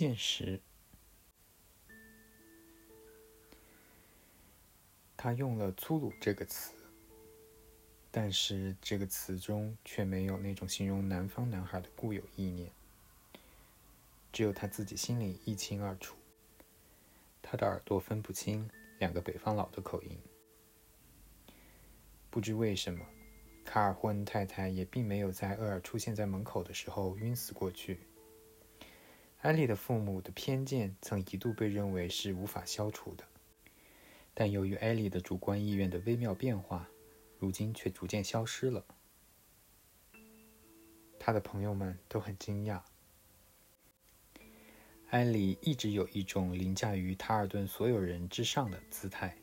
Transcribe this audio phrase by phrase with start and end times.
[0.00, 0.58] 现实。
[5.14, 6.72] 他用了“粗鲁”这个词，
[8.10, 12.70] 但是这个词中却没有那种形容南方男孩的固有意念，
[14.32, 16.16] 只有他自己心里一清二楚。
[17.42, 18.70] 他的耳朵分不清
[19.00, 20.18] 两个北方佬的口音。
[22.30, 23.04] 不知为什么，
[23.66, 28.00] 卡尔霍恩太太也并没有在厄尔出现在门口的时候晕死过去。
[29.42, 33.24] 艾丽的父母的偏见曾一度被认为是无法消除的。
[34.34, 36.88] 但由于艾莉的主观意愿的微妙变化，
[37.38, 38.84] 如今却逐渐消失了。
[41.18, 42.82] 他的朋友们都很惊讶。
[45.08, 49.36] 艾莉一直有一种凌驾于塔尔顿所有人之上的姿态，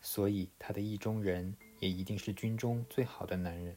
[0.00, 3.76] 所以他的意中人也一定是军中最好的男人。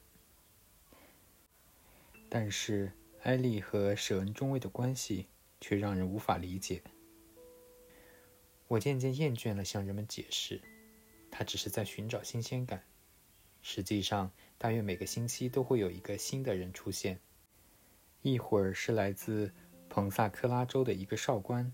[2.30, 2.92] 但是
[3.24, 5.28] 艾莉和舍恩中尉的关系
[5.60, 6.82] 却让人无法理解。
[8.68, 10.60] 我渐渐厌倦了向人们解释，
[11.30, 12.84] 他只是在寻找新鲜感。
[13.62, 17.20] 实际上，大约每个星期都会有一个新的人出现，
[18.24, 19.54] 一会儿是来自
[19.88, 21.72] 彭萨克拉州的一个少官，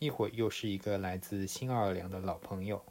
[0.00, 2.84] 一会儿又是一个来自新奥尔良的老朋友。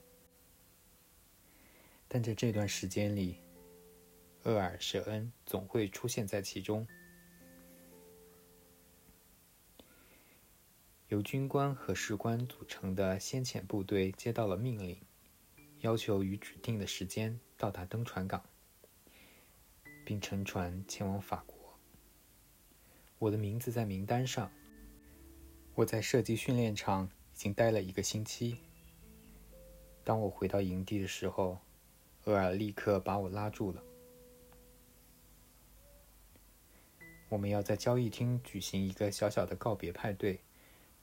[2.08, 3.42] 但在这段时间里，
[4.44, 6.88] 厄尔舍恩总会出现在其中。
[11.14, 14.98] 由军官和士官组成的先遣部队接到了命令，
[15.82, 18.44] 要求于指定的时间到达登船港，
[20.04, 21.78] 并乘船前往法国。
[23.20, 24.52] 我的名字在名单上。
[25.76, 28.58] 我在射击训练场已经待了一个星期。
[30.04, 31.60] 当我回到营地的时候，
[32.24, 33.84] 厄尔立刻把我拉住了。
[37.30, 40.40] 我们要在交易厅举行一个小小的告别派对。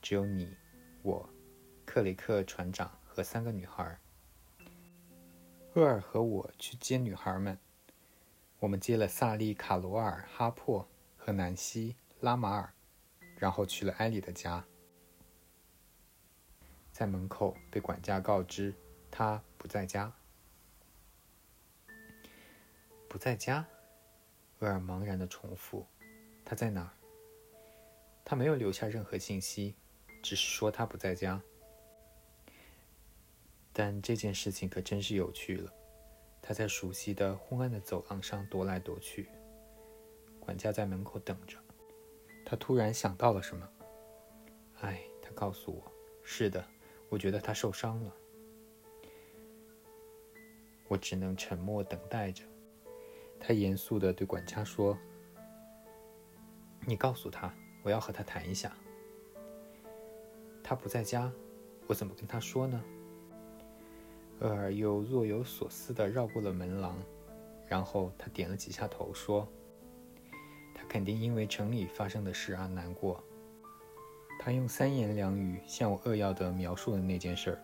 [0.03, 0.57] 只有你、
[1.03, 1.29] 我、
[1.85, 3.99] 克雷克船长和三个女孩。
[5.75, 7.59] 厄尔和我去接女孩们。
[8.59, 10.87] 我们接了萨利、卡罗尔、哈珀
[11.17, 12.73] 和南希、拉马尔，
[13.37, 14.65] 然后去了埃里的家。
[16.93, 18.75] 在门口被管家告知
[19.11, 20.13] 他不在家。
[23.09, 23.67] 不在家？
[24.59, 25.87] 厄尔茫然的重复
[26.45, 26.91] ：“他在哪儿？”
[28.25, 29.75] 他没有留下任何信息。
[30.23, 31.41] 只是说他不在家，
[33.73, 35.73] 但这件事情可真是有趣了。
[36.43, 39.29] 他在熟悉的昏暗的走廊上踱来踱去，
[40.39, 41.59] 管家在门口等着。
[42.45, 43.69] 他突然想到了什么。
[44.81, 45.93] 哎，他告诉我
[46.25, 46.65] ：“是的，
[47.09, 48.15] 我觉得他受伤了。”
[50.89, 52.43] 我只能沉默等待着。
[53.39, 54.99] 他严肃地对管家说
[56.87, 58.77] ：“你告诉他，我要和他谈一下。”
[60.71, 61.29] 他不在家，
[61.89, 62.81] 我怎么跟他说呢？
[64.39, 66.97] 厄尔又若有所思地绕过了门廊，
[67.67, 69.49] 然后他点了几下头，说
[70.73, 73.21] ：“他肯定因为城里发生的事而难过。”
[74.39, 77.59] 他用三言两语向我扼要地描述了那件事儿。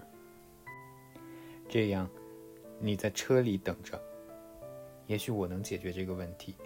[1.68, 2.10] 这样，
[2.80, 4.02] 你在车里等着，
[5.06, 6.56] 也许我能解决这个问题。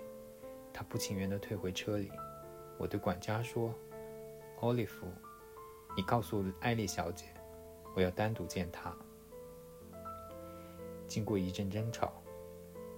[0.73, 2.11] 他不情愿地退回车里。
[2.79, 3.75] 我对管家说
[4.63, 5.07] ：“奥利弗。”
[6.01, 7.27] 你告诉艾丽小姐，
[7.95, 8.91] 我要单独见她。
[11.07, 12.11] 经过一阵争吵，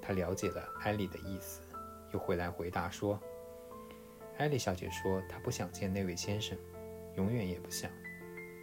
[0.00, 1.62] 他了解了艾丽的意思，
[2.12, 3.18] 又回来回答说
[4.38, 6.56] ：“艾丽小姐说她不想见那位先生，
[7.16, 7.91] 永远也不想。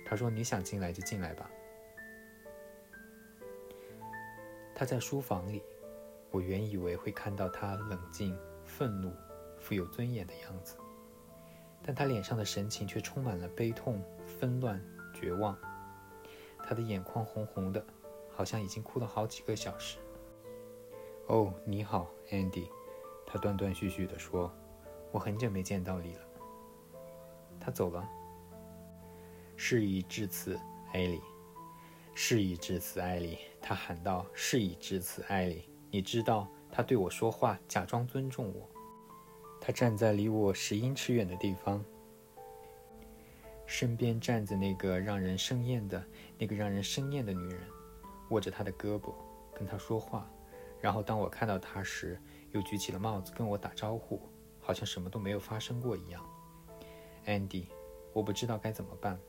[0.05, 1.51] 她说你想进来就进来吧。”
[4.73, 5.61] 他在书房里，
[6.31, 9.13] 我原以为会看到他冷静、愤怒、
[9.57, 10.77] 富有尊严的样子。
[11.83, 14.79] 但他脸上的神情却充满了悲痛、纷乱、
[15.13, 15.57] 绝望。
[16.63, 17.83] 他的眼眶红红的，
[18.31, 19.97] 好像已经哭了好几个小时。
[21.27, 22.69] 哦，你好，Andy，
[23.25, 24.51] 他断断续续地说
[25.11, 26.21] ：“我很久没见到你了。”
[27.59, 28.07] 他走了。
[29.55, 30.59] 事已至此，
[30.93, 31.21] 艾莉。
[32.13, 33.37] 事已至此，艾莉。
[33.61, 35.69] 他喊道：“事已至此，艾莉。
[35.91, 38.69] 你知道，他对我说话，假装尊重我。”
[39.61, 41.83] 他站在离我十英尺远的地方，
[43.65, 46.03] 身边站着那个让人生厌的、
[46.37, 47.61] 那个让人生厌的女人，
[48.29, 49.13] 握着他的胳膊，
[49.53, 50.29] 跟他说话。
[50.81, 52.19] 然后当我看到他时，
[52.51, 54.21] 又举起了帽子跟我打招呼，
[54.59, 56.25] 好像什么都没有发生过一样。
[57.25, 57.67] Andy，
[58.13, 59.19] 我不知道该怎么办，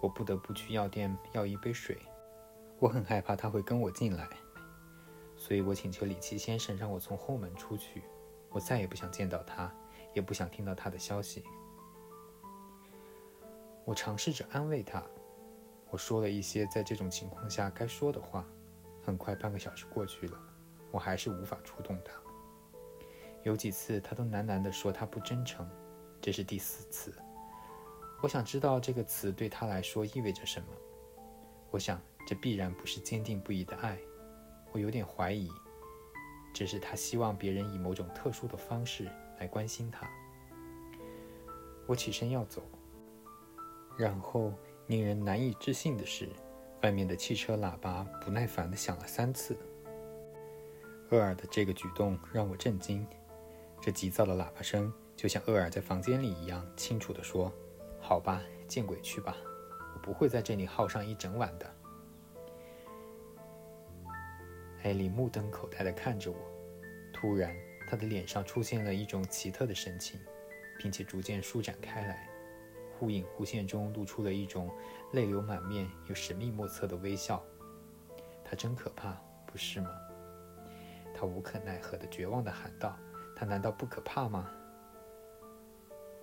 [0.00, 1.98] 我不得不去药店要一杯水。
[2.80, 4.26] 我很害怕他会跟我进来，
[5.36, 8.02] 所以我请求里奇先生让我从后门出去。
[8.50, 9.72] 我再也不想见到他，
[10.14, 11.44] 也不想听到他的消息。
[13.84, 15.02] 我尝试着安慰他，
[15.90, 18.44] 我说了一些在这种情况下该说的话。
[19.02, 20.38] 很快，半个小时过去了，
[20.90, 22.12] 我还是无法触动他。
[23.42, 25.66] 有几次，他都喃喃地说他不真诚，
[26.20, 27.14] 这是第四次。
[28.20, 30.68] 我想知道这个词对他来说意味着什么。
[31.70, 33.96] 我想，这必然不是坚定不移的爱。
[34.72, 35.50] 我有点怀疑，
[36.52, 39.08] 只是他希望别人以某种特殊的方式
[39.38, 40.08] 来关心他。
[41.86, 42.62] 我起身要走，
[43.96, 44.52] 然后
[44.86, 46.28] 令人难以置信的是。
[46.82, 49.56] 外面的汽车喇叭不耐烦地响了三次。
[51.10, 53.04] 厄尔的这个举动让我震惊，
[53.80, 57.52] 这急躁的喇叭声就像厄尔在房间里一样清楚地说
[57.98, 59.36] ：“好吧，见鬼去吧，
[59.92, 61.68] 我不会在这里耗上一整晚的。”
[64.88, 66.38] 艾莉目瞪口呆地看着我，
[67.12, 67.54] 突然，
[67.86, 70.18] 她的脸上出现了一种奇特的神情，
[70.78, 72.26] 并且逐渐舒展开来。
[72.98, 74.74] 忽隐忽现中露出了一种
[75.12, 77.44] 泪流满面又神秘莫测的微笑。
[78.42, 79.12] 他真可怕，
[79.46, 79.90] 不是吗？
[81.14, 82.96] 他无可奈何的绝望地喊道
[83.36, 84.50] ：“他难道不可怕吗？”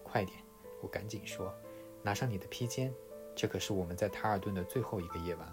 [0.02, 0.40] 快点！
[0.82, 1.54] 我赶紧说
[2.02, 2.92] ：“拿上你的披肩，
[3.36, 5.48] 这可是我们在塔尔顿的最后一个夜晚。”